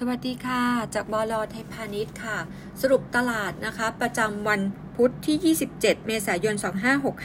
[0.00, 0.62] สวัสดีค่ะ
[0.94, 2.38] จากบลไทยพาณิชย์ค่ะ
[2.80, 4.60] สรุปตลาดนะคะ ประจำวัน
[4.96, 6.54] พุธที่ 27 เมษายน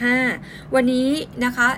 [0.02, 1.10] 2565 วันนี้
[1.44, 1.68] นะคะ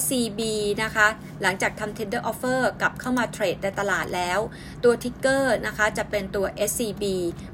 [0.00, 0.40] SCB
[0.82, 1.06] นะคะ
[1.42, 4.38] หลังจากทำ tender offer กลับเข้ามาเทรดในตลาดแล้ว
[4.84, 7.04] ตัวทิกเกอร์นะคะ จะเป็นตัว SCB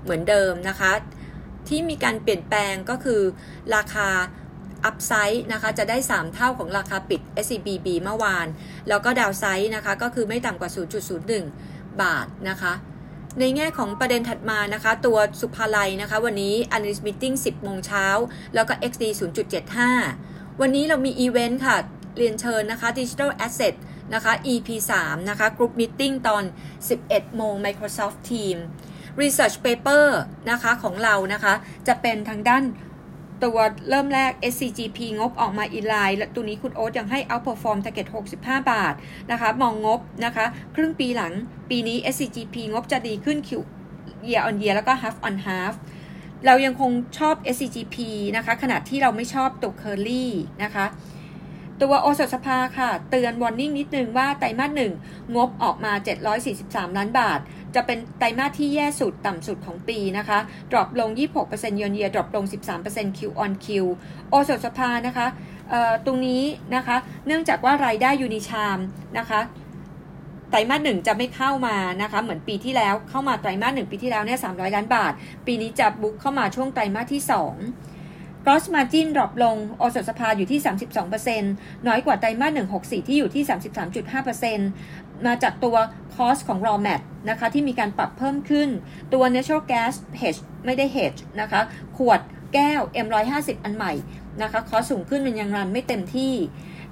[0.02, 0.92] เหมือนเดิมนะคะ
[1.68, 3.22] ที่มีการเปลี่ยนแปลงก็คือ
[3.74, 4.08] ราคา
[4.84, 8.46] อัพไซด์นะคะ จะได้ 3 เท่าของราคาปิด SCBB เมื่อวาน
[8.88, 12.72] แล้วก็ดาวไซด์นะคะ ก็คือไม่ต่ำกว่า 0.01 บาทนะคะ
[13.40, 18.06] ในแง่ของประเด็นถัดมานะคะ ตัวสุภาลัยนะคะ วันนี้ analyst meeting 10 โมงเช้า
[18.54, 19.04] แล้วก็ XD
[19.84, 21.76] 0.75 วันนี้เรามีอีเวนต์ค่ะ
[22.16, 23.74] เรียนเชิญนะคะ Digital Asset
[24.14, 24.68] นะคะ EP
[25.00, 26.44] 3นะคะ Group Meeting ตอน
[26.90, 28.56] 11 โมง Microsoft Team
[29.20, 30.06] Research Paper
[30.50, 31.54] นะคะของเรานะคะ
[31.88, 32.62] จะเป็นทางด้าน
[33.44, 33.58] ตัว
[33.88, 38.06] เริ่มแรก SCGP งบออกมาอีไลน์และตัวนี้คุณโอ๊ตยังให้ outperform target
[38.38, 38.94] 65 บาท
[39.30, 41.32] นะคะ มองงบนะคะ ครึ่งปีหลัง
[41.70, 43.50] ปีนี้ SCGP งบจะดีขึ้น Q
[44.28, 45.74] year on year แล้วก็ half on half
[46.46, 47.96] เรายังคงชอบ SCGP
[48.36, 50.26] นะคะ ขณะที่เราไม่ชอบตัว Curly
[50.62, 50.86] นะคะ
[51.82, 54.92] ตัวโอสถสภาค่ะ เตือน warning นิดนึงว่าไตรมาสหนึ่ง
[55.36, 55.92] งบออกมา
[56.44, 57.40] 743 ล้านบาท
[57.74, 60.38] จะเป็นไตรมาสที่แย่สุดต่ำสุดของปีนะคะ
[60.70, 61.10] drop ลง
[61.44, 62.44] 26% Year on Year drop ลง
[62.80, 63.66] 13% Q on Q
[64.30, 65.26] โอสถสภานะคะ
[66.06, 66.42] ตรงนี้
[66.74, 68.78] นะคะ เนื่องจากว่ารายได้ยูนิชาร์ม
[69.18, 69.40] นะคะ
[70.50, 75.12] ไตรมาสหนึ่งจะไม่เข้ามานะคะเหมือนปีที่แล้วเข้ามาไตรมาสหนึ่งปีที่แล้วเนี่ย300ล้านบาท
[75.46, 77.99] ปีนี้จะ book เข้ามาช่วงไตรมาสที่ 2
[78.50, 80.60] gross margin drop ลงโอสถสภาอยู่ที่
[81.22, 83.44] 32%น้อยกว่าไตรมาส164 ที่อยู่ที่
[84.54, 85.76] 33.5%มาจากตัว
[86.14, 88.68] cost ของ raw mat นะคะ ที่มีการปรับเพิ่มขึ้น
[89.12, 91.60] ตัว natural gas hedge ไม่ได้ hedge นะคะ
[91.96, 92.20] ขวด
[92.54, 93.92] แก้ว M150 อันใหม่
[94.42, 96.34] นะคะ คอสูงขึ้นมันยังรันไม่เต็มที่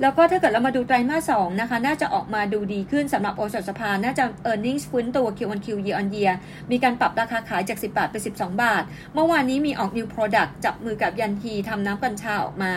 [0.02, 5.96] แล้วก็ถ้าเกิดเรามาดูไตรมาสสองนะคะ น่าจะออกมาดูดีขึ้นสำหรับโอสถสภา น่าจะ e a r n i n g ฟื้นตัว Q on Q year
[6.00, 6.32] on year
[6.70, 8.82] มีการปรับราคาขายจาก 10 บาทเป็น12 บาท
[9.14, 12.72] เมื่อวานนี้มีออก new product จับมือกับยันทีทำน้ำกัญชาออกมา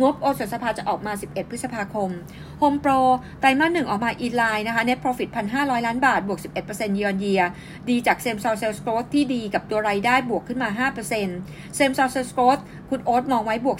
[0.00, 2.10] งบโอสถสภาจะออกมา 11 พฤษภาคม
[2.60, 3.00] Home Pro
[3.40, 7.44] ไตรมาสหนึ่งออกมา in line นะคะ net profit 1,500 ล้านบาท บวก 11% year on year
[7.88, 10.88] ดีจาก same store sales growth ที่ดีกับตัวรายได้บวกขึ้นมา
[11.28, 13.78] 5% same store sales growth คุณโอ๊ตมองไว้บวก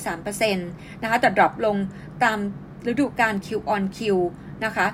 [0.51, 1.77] 3%นะคะแต่ drop ลง
[2.25, 2.39] ตาม
[2.91, 3.99] ฤดูกาล Q on Q
[4.65, 4.87] นะคะ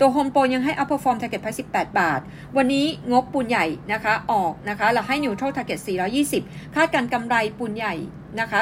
[0.00, 2.20] ตัว Home Pro ยังให้ outperform target ไป18 บาท
[2.56, 5.80] วันนี้งบปูนใหญ่นะคะออกนะคะเราให้ neutral target
[6.26, 7.94] 420 คาดการกำไรปูนใหญ่
[8.40, 8.60] นะคะ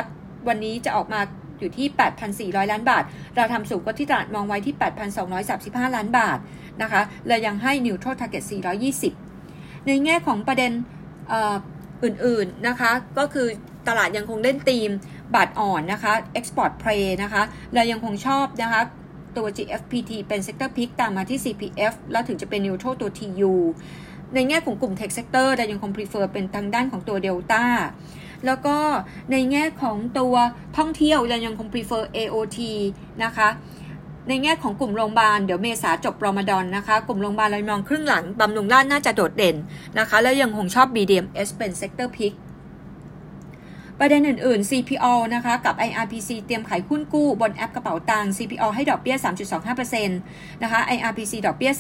[0.48, 1.20] วันนี้จะออกมา
[1.58, 1.86] อยู่ที่
[2.52, 3.04] 8,400 ล้านบาท
[3.36, 4.74] เราทำสูงกว่าที่ตลาดมองไว้ที่
[5.34, 6.38] 8,235 ล้านบาท
[6.82, 8.44] นะคะเรายังให้ neutral target
[9.14, 10.72] 420 ในแง่ของประเด็น
[12.04, 13.47] อื่นๆนะคะก็คือ
[13.88, 14.91] ตลาดยังคงเล่นธีม
[15.34, 17.42] บาทอ่อนนะคะ Export Play นะคะ
[17.75, 18.82] เรายังคงชอบนะคะ
[19.37, 23.53] ตัว GFPT เป็น Sector Pick ตามมาที่ CPF แล้วถึงจะเป็น Neutral ตัว TU
[24.34, 27.65] ในแง่ของกลุ่ม Tech Sector เรายังคง prefer เป็นทางด้านของตัว Delta
[28.47, 28.76] แล้วก็
[29.32, 30.34] ในแง่ของตัว
[30.76, 32.59] ท่องเที่ยวเรายังคง prefer AOT
[33.25, 33.48] นะคะ
[34.28, 39.56] ในแง่ของกลุ่มโรงพยาบาลเดี๋ยวเมษาจบรอมฎอนนะคะ กลุ่มโรงพยาบาลเรามองครึ่งหลังบำรุงราชน่าจะโดดเด่น
[39.98, 42.34] นะคะ แล้วยังคงชอบ BDMs เป็น Sector Pick
[44.00, 49.16] ประเด็นอื่น ๆ CPO นะคะ กับ IRPC เตรียมขายหุ้นกู้บนแอปกระเป๋าตังค์ CPO ให้ดอกเบี้ย
[49.70, 51.72] 3.25%นะคะ IRPC ดอกเบี้ย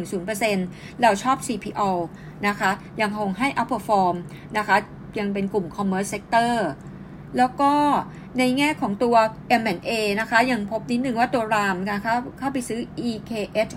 [0.00, 1.90] 3.10%เราชอบ CPO
[2.46, 2.70] นะคะ
[3.00, 4.16] ยังคงให้ outperform
[4.56, 4.76] นะคะ
[5.18, 6.52] ยังเป็นกลุ่ม commerce sector
[7.38, 7.72] แล้วก็
[8.38, 9.16] ในแง่ของตัว
[9.62, 9.90] M&A
[10.20, 13.72] นะคะ ยังพบนิดหนึ่งว่าตัวรามนะคะเข้าไปซื้อ EKH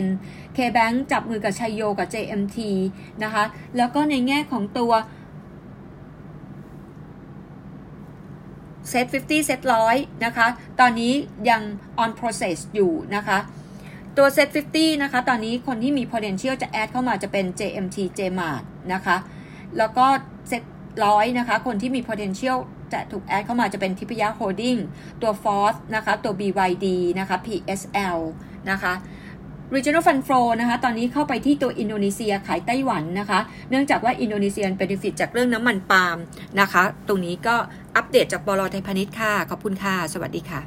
[0.00, 2.58] 5% KBank จับมือกับชัยโยกับ JMT
[3.22, 3.44] นะคะ
[3.76, 4.92] แล้วก็ในแง่ของตัว
[8.90, 10.46] เซต50 เซตร้อยนะคะ
[10.80, 11.12] ตอนนี้
[11.48, 11.62] ยัง
[12.02, 13.38] on process อยู่นะคะ
[14.16, 19.16] ตัวเซต50 นะคะ ตอนนี้คนที่มี potential จะ add เข้ามาจะเป็น JMT JMart นะคะ
[19.78, 20.06] แล้วก็
[20.48, 20.62] เซต
[21.04, 22.58] ร้อยนะคะ คนที่มี potential
[22.92, 24.80] จะถูก add เข้ามาจะเป็นทิพยา holding
[25.22, 26.86] ตัว Force นะคะ ตัว BYD
[27.18, 28.18] นะคะ PSL
[28.70, 28.92] นะคะ
[29.74, 33.40] regional fund flow นะคะตอนนี้เข้าไปที่ตัวอินโดนีเซียขายไต้หวันนะคะ
[33.70, 36.16] เนื่องจากว่าอินโดนีเซียเป็นฟิตจากเรื่องน้ำมันปาล์ม
[36.60, 37.56] นะคะ ตรงนี้ก็
[37.96, 40.62] อัปเดตจากบลไทยพาณิชย์ค่ะ ขอบคุณค่ะ สวัสดีค่ะ